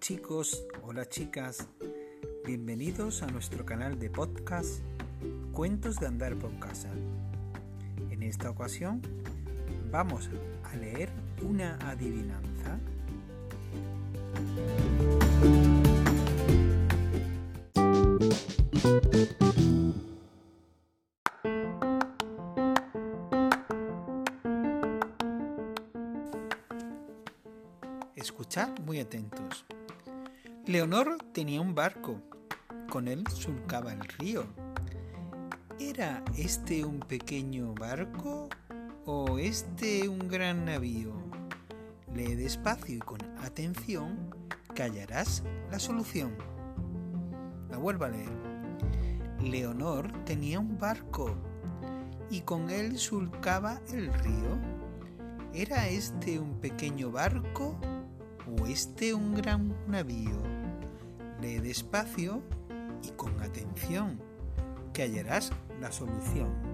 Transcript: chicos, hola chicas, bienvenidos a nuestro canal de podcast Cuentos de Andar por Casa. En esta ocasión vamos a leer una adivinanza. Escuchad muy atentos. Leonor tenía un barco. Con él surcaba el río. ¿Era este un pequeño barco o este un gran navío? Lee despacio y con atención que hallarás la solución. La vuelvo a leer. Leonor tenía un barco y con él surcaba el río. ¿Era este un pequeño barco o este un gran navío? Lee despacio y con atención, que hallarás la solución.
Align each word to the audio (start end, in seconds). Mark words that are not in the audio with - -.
chicos, 0.00 0.64
hola 0.82 1.06
chicas, 1.06 1.68
bienvenidos 2.46 3.22
a 3.22 3.26
nuestro 3.26 3.66
canal 3.66 3.98
de 3.98 4.08
podcast 4.08 4.80
Cuentos 5.52 5.96
de 5.96 6.06
Andar 6.06 6.36
por 6.36 6.58
Casa. 6.58 6.88
En 8.10 8.22
esta 8.22 8.48
ocasión 8.48 9.02
vamos 9.90 10.30
a 10.64 10.74
leer 10.76 11.10
una 11.42 11.76
adivinanza. 11.86 12.80
Escuchad 28.22 28.78
muy 28.86 29.00
atentos. 29.00 29.64
Leonor 30.64 31.18
tenía 31.32 31.60
un 31.60 31.74
barco. 31.74 32.22
Con 32.88 33.08
él 33.08 33.24
surcaba 33.26 33.92
el 33.92 33.98
río. 33.98 34.44
¿Era 35.80 36.22
este 36.38 36.84
un 36.84 37.00
pequeño 37.00 37.74
barco 37.74 38.48
o 39.06 39.38
este 39.38 40.08
un 40.08 40.28
gran 40.28 40.66
navío? 40.66 41.12
Lee 42.14 42.36
despacio 42.36 42.94
y 42.94 42.98
con 43.00 43.18
atención 43.40 44.32
que 44.72 44.84
hallarás 44.84 45.42
la 45.72 45.80
solución. 45.80 46.36
La 47.70 47.78
vuelvo 47.78 48.04
a 48.04 48.10
leer. 48.10 48.30
Leonor 49.40 50.12
tenía 50.26 50.60
un 50.60 50.78
barco 50.78 51.34
y 52.30 52.42
con 52.42 52.70
él 52.70 52.98
surcaba 52.98 53.80
el 53.92 54.14
río. 54.14 54.60
¿Era 55.52 55.88
este 55.88 56.38
un 56.38 56.60
pequeño 56.60 57.10
barco 57.10 57.76
o 58.46 58.66
este 58.66 59.14
un 59.14 59.34
gran 59.34 59.74
navío? 59.86 60.42
Lee 61.40 61.58
despacio 61.58 62.42
y 63.02 63.10
con 63.10 63.40
atención, 63.40 64.20
que 64.92 65.02
hallarás 65.02 65.52
la 65.80 65.90
solución. 65.90 66.71